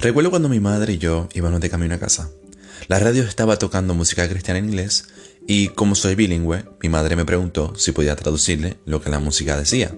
[0.00, 2.30] Recuerdo cuando mi madre y yo íbamos de camino a casa.
[2.88, 5.06] La radio estaba tocando música cristiana en inglés
[5.46, 9.56] y como soy bilingüe, mi madre me preguntó si podía traducirle lo que la música
[9.56, 9.94] decía.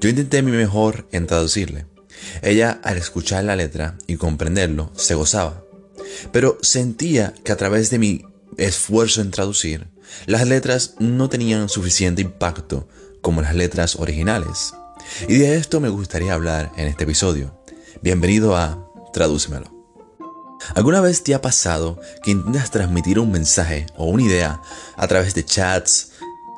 [0.00, 1.86] Yo intenté mi mejor en traducirle.
[2.42, 5.64] Ella, al escuchar la letra y comprenderlo, se gozaba.
[6.32, 8.24] Pero sentía que a través de mi
[8.56, 9.88] esfuerzo en traducir,
[10.26, 12.88] las letras no tenían suficiente impacto
[13.20, 14.74] como las letras originales.
[15.28, 17.58] Y de esto me gustaría hablar en este episodio.
[18.02, 19.72] Bienvenido a Tradúcemelo.
[20.74, 24.60] ¿Alguna vez te ha pasado que intentas transmitir un mensaje o una idea
[24.96, 26.10] a través de chats,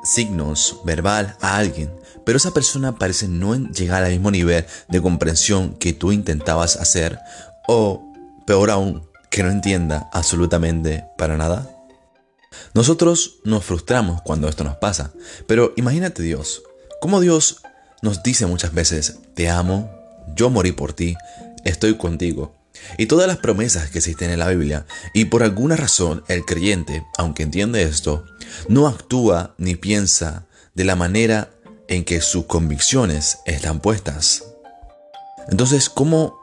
[0.03, 1.93] signos, verbal a alguien,
[2.25, 7.19] pero esa persona parece no llegar al mismo nivel de comprensión que tú intentabas hacer
[7.67, 8.11] o,
[8.47, 11.69] peor aún, que no entienda absolutamente para nada?
[12.73, 15.11] Nosotros nos frustramos cuando esto nos pasa,
[15.45, 16.63] pero imagínate Dios,
[17.01, 17.61] como Dios
[18.01, 19.91] nos dice muchas veces, te amo,
[20.35, 21.15] yo morí por ti,
[21.67, 22.55] estoy contigo.
[22.97, 27.03] Y todas las promesas que existen en la Biblia, y por alguna razón el creyente,
[27.17, 28.25] aunque entiende esto,
[28.67, 31.51] no actúa ni piensa de la manera
[31.87, 34.43] en que sus convicciones están puestas.
[35.49, 36.39] Entonces, ¿cómo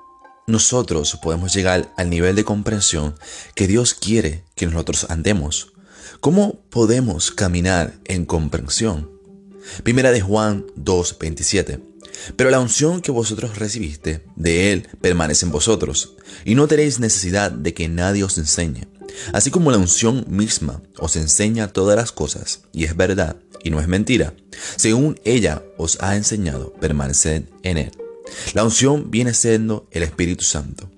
[0.46, 3.14] nosotros podemos llegar al nivel de comprensión
[3.54, 5.72] que Dios quiere que nosotros andemos?
[6.20, 9.10] ¿Cómo podemos caminar en comprensión?
[9.82, 11.93] Primera de Juan 2:27.
[12.36, 17.50] Pero la unción que vosotros recibiste de Él permanece en vosotros, y no tenéis necesidad
[17.50, 18.88] de que nadie os enseñe.
[19.32, 23.80] Así como la unción misma os enseña todas las cosas, y es verdad, y no
[23.80, 24.34] es mentira,
[24.76, 27.92] según ella os ha enseñado, permaneced en Él.
[28.52, 30.90] La unción viene siendo el Espíritu Santo.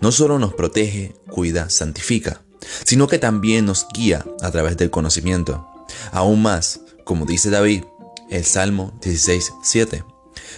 [0.00, 2.42] No solo nos protege, cuida, santifica,
[2.84, 5.68] sino que también nos guía a través del conocimiento.
[6.12, 7.84] Aún más, como dice David,
[8.30, 10.04] el Salmo 16, 7.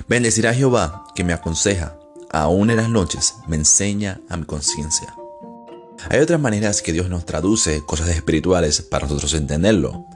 [0.08, 1.98] Bendecirá Jehová que me aconseja,
[2.30, 5.14] aún en las noches me enseña a mi conciencia.
[6.08, 10.06] Hay otras maneras que Dios nos traduce cosas espirituales para nosotros entenderlo.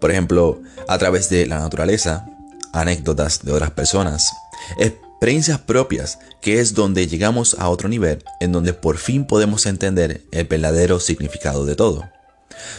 [0.00, 2.26] Por ejemplo, a través de la naturaleza,
[2.72, 4.32] anécdotas de otras personas,
[4.78, 10.22] experiencias propias, que es donde llegamos a otro nivel, en donde por fin podemos entender
[10.32, 12.08] el verdadero significado de todo.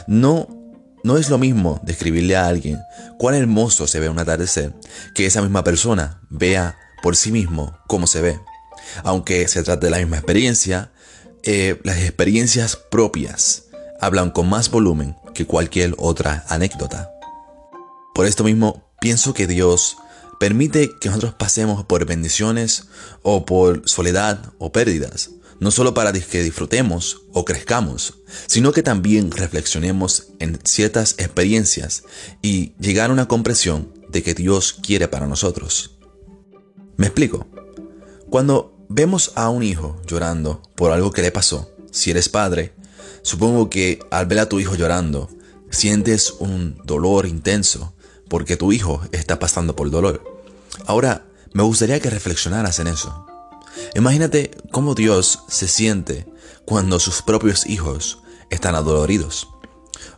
[0.08, 0.48] No
[1.04, 2.80] no es lo mismo describirle a alguien
[3.18, 4.74] cuán hermoso se ve un atardecer
[5.16, 8.40] que esa misma persona vea por sí mismo cómo se ve.
[9.04, 10.92] Aunque se trate de la misma experiencia,
[11.44, 13.66] eh, las experiencias propias
[14.00, 17.12] hablan con más volumen que cualquier otra anécdota.
[18.14, 19.98] Por esto mismo, pienso que Dios
[20.40, 22.88] permite que nosotros pasemos por bendiciones
[23.22, 25.30] o por soledad o pérdidas,
[25.62, 28.16] no solo para que disfrutemos o crezcamos,
[28.48, 32.04] sino que también reflexionemos en ciertas experiencias
[32.42, 36.00] y llegar a una comprensión de que Dios quiere para nosotros.
[36.98, 37.46] Me explico.
[38.32, 42.74] Cuando vemos a un hijo llorando por algo que le pasó, si eres padre,
[43.22, 45.30] supongo que al ver a tu hijo llorando,
[45.70, 47.94] sientes un dolor intenso
[48.28, 50.24] porque tu hijo está pasando por dolor.
[50.88, 53.28] Ahora, me gustaría que reflexionaras en eso.
[53.96, 56.26] Imagínate cómo Dios se siente
[56.66, 59.48] cuando sus propios hijos están adoloridos.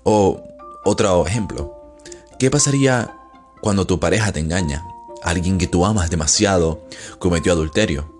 [0.04, 0.44] O
[0.84, 1.96] otro ejemplo,
[2.40, 3.16] ¿qué pasaría
[3.62, 4.86] cuando tu pareja te engaña?
[5.24, 6.86] Alguien que tú amas demasiado
[7.20, 8.14] cometió adulterio.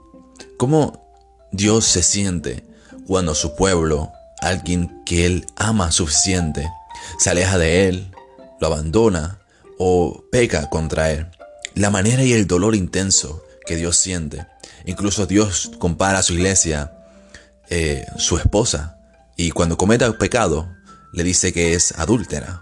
[0.58, 1.04] ¿Cómo
[1.52, 2.66] Dios se siente
[3.06, 6.70] cuando su pueblo, alguien que él ama suficiente,
[7.20, 8.12] se aleja de él,
[8.62, 9.40] lo abandona
[9.78, 11.28] o peca contra él?
[11.76, 14.46] La manera y el dolor intenso que Dios siente
[14.86, 16.92] Incluso Dios compara a su iglesia
[17.70, 18.98] eh, su esposa
[19.38, 20.70] y cuando cometa pecado
[21.14, 22.62] le dice que es adúltera.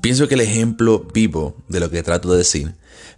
[0.00, 2.74] Pienso que el ejemplo vivo de lo que trato de decir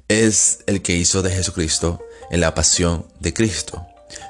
[0.08, 3.86] es el que hizo de Jesucristo en la pasión de Cristo.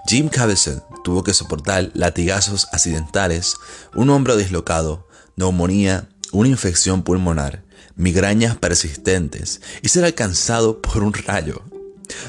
[0.07, 3.57] Jim Caviezel tuvo que soportar latigazos accidentales,
[3.95, 5.07] un hombro dislocado,
[5.37, 7.63] neumonía, una infección pulmonar,
[7.95, 11.63] migrañas persistentes y ser alcanzado por un rayo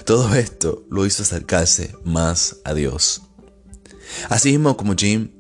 [0.05, 3.21] todo esto lo hizo acercarse más a Dios.
[4.29, 5.31] Así mismo como Jim,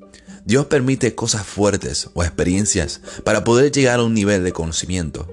[0.45, 5.27] Dios permite cosas fuertes o experiencias para poder llegar a un nivel de conocimiento.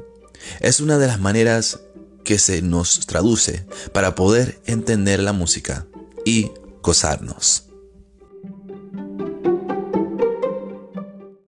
[0.61, 1.81] Es una de las maneras
[2.25, 5.87] que se nos traduce para poder entender la música
[6.25, 6.50] y
[6.82, 7.65] gozarnos.